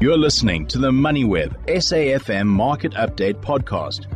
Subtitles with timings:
[0.00, 4.06] You're listening to the MoneyWeb SAFM Market Update Podcast.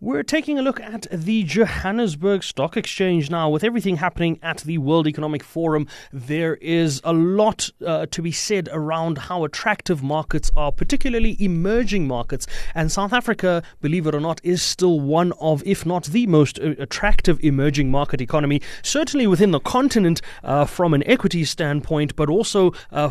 [0.00, 3.50] We're taking a look at the Johannesburg Stock Exchange now.
[3.50, 8.32] With everything happening at the World Economic Forum, there is a lot uh, to be
[8.32, 12.46] said around how attractive markets are, particularly emerging markets.
[12.74, 16.58] And South Africa, believe it or not, is still one of, if not the most
[16.58, 22.30] uh, attractive emerging market economy, certainly within the continent uh, from an equity standpoint, but
[22.30, 23.10] also uh,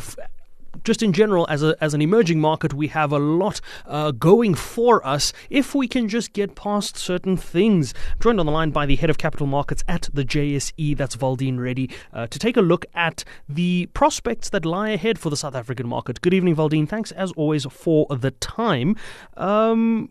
[0.84, 4.56] just in general, as a as an emerging market, we have a lot uh, going
[4.56, 7.94] for us if we can just get past certain things.
[8.14, 11.16] I'm joined on the line by the head of capital markets at the JSE, that's
[11.16, 15.38] Valdene Reddy, uh, to take a look at the prospects that lie ahead for the
[15.38, 16.22] South African market.
[16.22, 16.88] Good evening, Valdene.
[16.88, 18.96] Thanks as always for the time.
[19.38, 20.10] Um,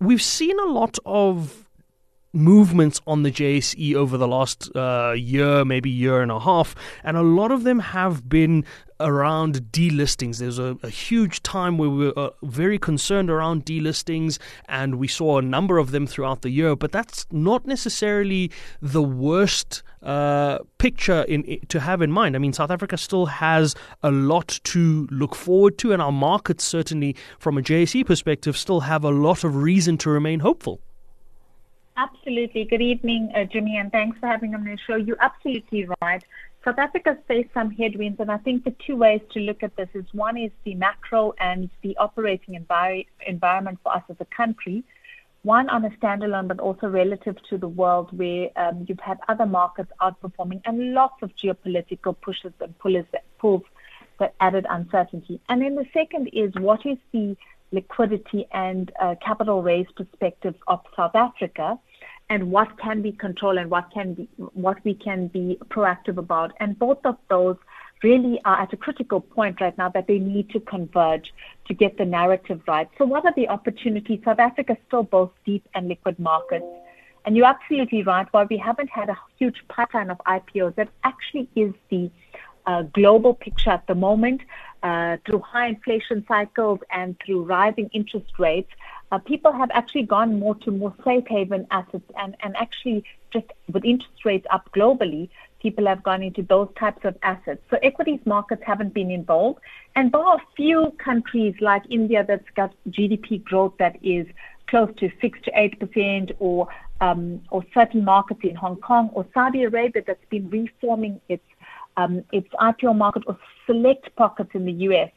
[0.00, 1.63] we've seen a lot of
[2.34, 7.16] movements on the JSE over the last uh, year, maybe year and a half, and
[7.16, 8.64] a lot of them have been
[9.00, 10.38] around delistings.
[10.38, 15.08] There's a, a huge time where we were uh, very concerned around delistings, and we
[15.08, 16.76] saw a number of them throughout the year.
[16.76, 18.50] But that's not necessarily
[18.80, 22.36] the worst uh, picture in, to have in mind.
[22.36, 26.64] I mean, South Africa still has a lot to look forward to, and our markets
[26.64, 30.80] certainly, from a JSE perspective, still have a lot of reason to remain hopeful.
[31.96, 32.64] Absolutely.
[32.64, 34.96] Good evening, uh, Jimmy, and thanks for having me on the show.
[34.96, 36.24] You're absolutely right.
[36.64, 39.88] South Africa's faced some headwinds, and I think the two ways to look at this
[39.94, 44.82] is one is the macro and the operating envi- environment for us as a country.
[45.42, 49.46] One on a standalone, but also relative to the world, where um, you've had other
[49.46, 53.62] markets outperforming and lots of geopolitical pushes and pulls that, pulls
[54.18, 55.40] that added uncertainty.
[55.48, 57.36] And then the second is what is the
[57.74, 61.78] liquidity and uh, capital raise perspective of South Africa
[62.30, 64.28] and what can be controlled and what can be
[64.66, 66.52] what we can be proactive about.
[66.60, 67.56] And both of those
[68.02, 71.32] really are at a critical point right now that they need to converge
[71.66, 72.88] to get the narrative right.
[72.98, 74.20] So what are the opportunities?
[74.24, 76.66] South Africa still both deep and liquid markets.
[77.24, 78.26] And you're absolutely right.
[78.32, 82.10] While we haven't had a huge pipeline of IPOs, that actually is the
[82.66, 84.40] uh, global picture at the moment.
[84.82, 88.70] Uh, through high inflation cycles and through rising interest rates,
[89.10, 93.02] uh, people have actually gone more to more safe haven assets and, and actually
[93.32, 95.28] just with interest rates up globally,
[95.60, 97.62] people have gone into those types of assets.
[97.70, 99.60] So equities markets haven't been involved.
[99.96, 104.26] And bar a few countries like India that's got GDP growth that is
[104.66, 106.68] close to six to eight percent or
[107.00, 111.44] um, or certain markets in Hong Kong or Saudi Arabia that's been reforming its
[111.96, 115.10] um, its IPO market or select pockets in the US.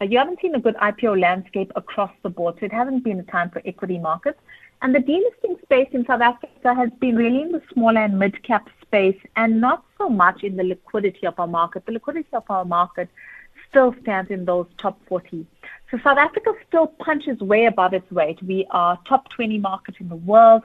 [0.00, 3.20] Uh, you haven't seen a good IPO landscape across the board, so it hasn't been
[3.20, 4.38] a time for equity markets.
[4.82, 8.42] And the delisting space in South Africa has been really in the smaller and mid
[8.42, 11.84] cap space and not so much in the liquidity of our market.
[11.84, 13.10] The liquidity of our market
[13.68, 15.46] still stands in those top 40.
[15.90, 18.42] So South Africa still punches way above its weight.
[18.42, 20.62] We are top 20 market in the world.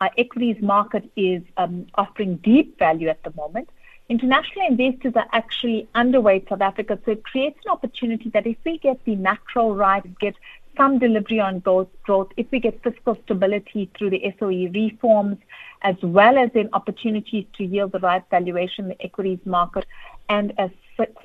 [0.00, 3.68] Our equities market is um, offering deep value at the moment
[4.08, 6.98] international investors are actually underweight South Africa.
[7.04, 10.34] So it creates an opportunity that if we get the macro right, get
[10.76, 15.38] some delivery on growth, growth, if we get fiscal stability through the SOE reforms,
[15.82, 19.86] as well as in opportunities to yield the right valuation in the equities market,
[20.28, 20.70] and as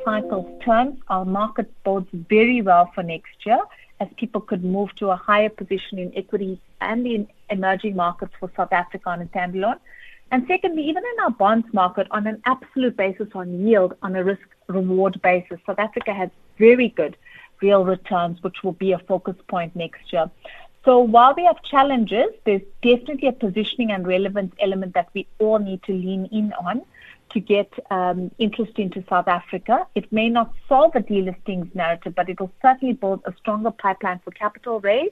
[0.03, 3.59] cycles turn, our market bodes very well for next year
[4.00, 8.52] as people could move to a higher position in equities and in emerging markets for
[8.58, 9.80] South Africa on a standalone.
[10.31, 14.24] And secondly, even in our bonds market, on an absolute basis on yield, on a
[14.24, 17.18] risk reward basis, South Africa has very good
[17.62, 20.31] real returns, which will be a focus point next year.
[20.84, 25.59] So while we have challenges, there's definitely a positioning and relevance element that we all
[25.59, 26.81] need to lean in on
[27.31, 29.86] to get um, interest into South Africa.
[29.96, 34.20] It may not solve a delistings narrative, but it will certainly build a stronger pipeline
[34.24, 35.12] for capital raise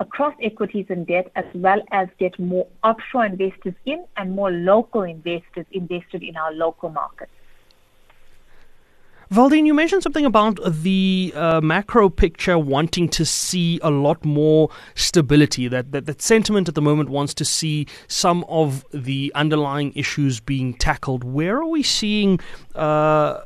[0.00, 5.02] across equities and debt, as well as get more offshore investors in and more local
[5.02, 7.30] investors invested in our local markets.
[9.30, 14.68] Valdene, you mentioned something about the uh, macro picture wanting to see a lot more
[14.94, 15.66] stability.
[15.66, 20.40] That, that that sentiment at the moment wants to see some of the underlying issues
[20.40, 21.24] being tackled.
[21.24, 22.38] Where are we seeing?
[22.74, 23.40] Uh,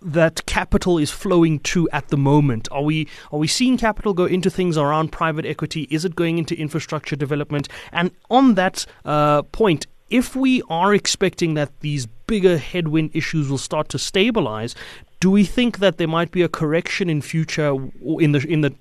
[0.00, 2.68] that capital is flowing to at the moment?
[2.70, 5.88] Are we are we seeing capital go into things around private equity?
[5.90, 7.68] Is it going into infrastructure development?
[7.92, 13.58] And on that uh, point, if we are expecting that these bigger headwind issues will
[13.58, 14.74] start to stabilize,
[15.20, 17.74] do we think that there might be a correction in future
[18.20, 18.72] in the in the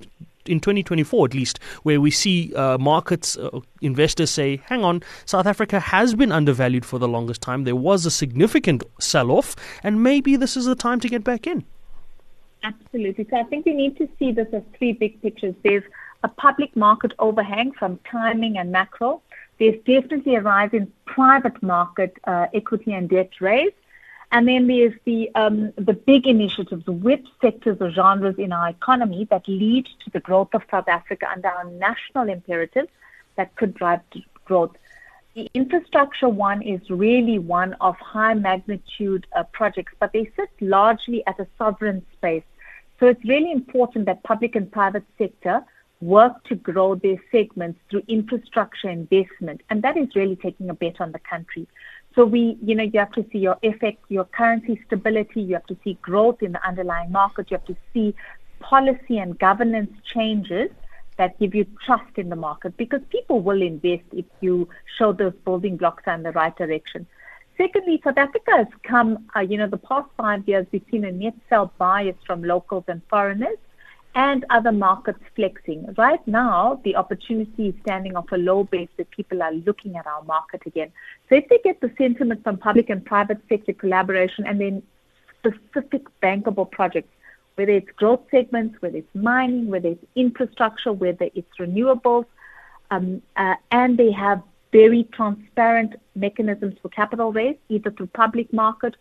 [0.48, 5.46] in 2024 at least, where we see uh, markets, uh, investors say, hang on, South
[5.46, 7.64] Africa has been undervalued for the longest time.
[7.64, 11.48] There was a significant sell off, and maybe this is the time to get back
[11.48, 11.66] in.
[12.64, 13.28] Absolutely.
[13.30, 15.56] So I think we need to see this as three big pictures.
[15.64, 15.84] There's
[16.24, 19.22] a public market overhang from timing and macro.
[19.60, 23.72] There's definitely a rise in private market uh, equity and debt raise.
[24.32, 29.26] And then there's the um, the big initiatives with sectors or genres in our economy
[29.32, 32.90] that lead to the growth of South Africa under our national imperatives
[33.38, 34.02] that could drive
[34.44, 34.76] growth.
[35.34, 41.26] The infrastructure one is really one of high magnitude uh, projects, but they sit largely
[41.28, 42.44] at a sovereign space.
[43.00, 45.64] So it's really important that public and private sector
[46.02, 49.62] work to grow their segments through infrastructure investment.
[49.70, 51.68] And that is really taking a bet on the country.
[52.18, 55.68] So we, you know, you have to see your FX, your currency stability, you have
[55.68, 58.16] to see growth in the underlying market, you have to see
[58.60, 60.72] policy and governance changes
[61.18, 64.68] that give you trust in the market because people will invest if you
[64.98, 67.06] show those building blocks are in the right direction.
[67.56, 71.12] Secondly, South Africa has come, uh, you know, the past five years, we've seen a
[71.12, 73.58] net sell bias from locals and foreigners
[74.18, 75.94] and other markets flexing.
[75.96, 80.08] Right now, the opportunity is standing off a low base that people are looking at
[80.08, 80.92] our market again.
[81.30, 84.82] So if they get the sentiment from public and private sector collaboration and then
[85.38, 87.14] specific bankable projects,
[87.56, 92.26] whether it's growth segments, whether it's mining, whether it's infrastructure, whether it's renewables,
[92.90, 94.42] um, uh, and they have
[94.72, 98.96] very transparent mechanisms for capital raise, either through public market,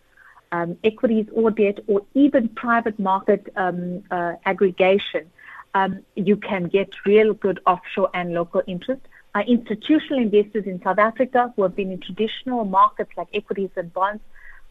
[0.52, 5.30] um, equities or debt, or even private market um, uh, aggregation,
[5.74, 9.02] um, you can get real good offshore and local interest.
[9.34, 13.92] Our institutional investors in South Africa who have been in traditional markets like equities and
[13.92, 14.22] bonds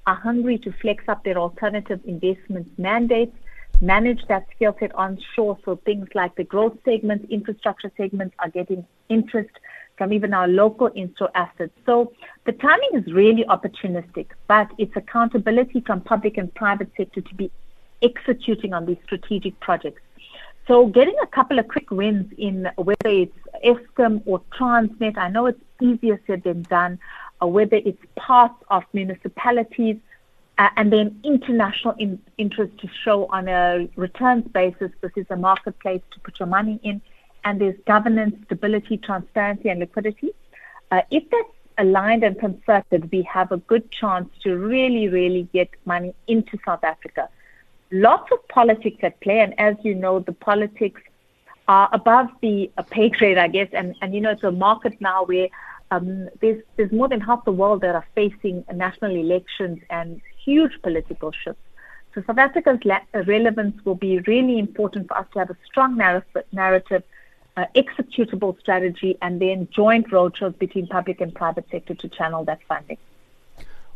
[0.07, 3.36] are hungry to flex up their alternative investment mandates,
[3.81, 5.60] manage that skill set onshore.
[5.66, 9.51] So things like the growth segments, infrastructure segments are getting interest
[9.97, 11.74] from even our local in-store assets.
[11.86, 12.12] So
[12.45, 17.51] the timing is really opportunistic, but it's accountability from public and private sector to be
[18.01, 20.01] executing on these strategic projects.
[20.68, 25.45] So getting a couple of quick wins in whether it's Eskom or Transnet, I know
[25.45, 27.00] it's easier said than done,
[27.39, 29.98] or whether it's parts of municipalities,
[30.57, 34.91] uh, and then international in, interest to show on a returns basis.
[35.01, 37.01] This is a marketplace to put your money in
[37.45, 40.31] and there's governance, stability, transparency, and liquidity.
[40.92, 45.69] Uh, if that's aligned and concerted, we have a good chance to really, really get
[45.86, 47.30] money into South Africa.
[47.92, 51.01] Lots of politics at play, and as you know, the politics
[51.68, 53.69] are above the uh, pay grade, I guess.
[53.74, 55.48] And, and you know, it's a market now where
[55.91, 60.71] um, there's there's more than half the world that are facing national elections and huge
[60.81, 61.62] political shifts.
[62.13, 65.98] So South Africa's la- relevance will be really important for us to have a strong
[65.98, 67.03] narrative, narrative
[67.57, 72.59] uh, executable strategy, and then joint roadshows between public and private sector to channel that
[72.67, 72.97] funding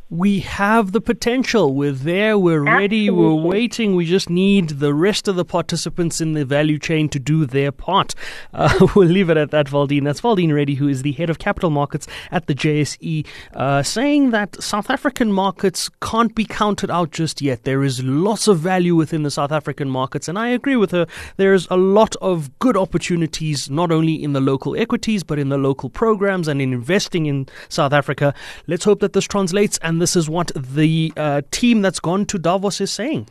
[0.09, 1.75] we have the potential.
[1.75, 3.95] We're there, we're ready, we're waiting.
[3.95, 7.71] We just need the rest of the participants in the value chain to do their
[7.71, 8.15] part.
[8.51, 10.03] Uh, we'll leave it at that, Valdene.
[10.03, 14.31] That's Valdene Reddy, who is the head of capital markets at the JSE, uh, saying
[14.31, 17.63] that South African markets can't be counted out just yet.
[17.63, 21.05] There is lots of value within the South African markets, and I agree with her.
[21.37, 25.57] There's a lot of good opportunities, not only in the local equities, but in the
[25.59, 28.33] local programs and in investing in South Africa.
[28.65, 32.39] Let's hope that this translates and this is what the uh, team that's gone to
[32.39, 33.27] Davos is saying.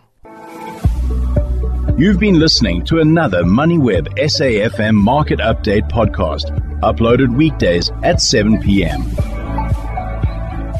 [1.96, 6.50] You've been listening to another MoneyWeb SAFM Market Update podcast,
[6.80, 9.02] uploaded weekdays at 7 p.m.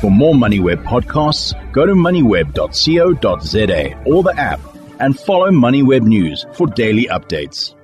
[0.03, 4.61] For more MoneyWeb podcasts, go to moneyweb.co.za or the app
[5.01, 7.75] and follow MoneyWeb News for daily updates.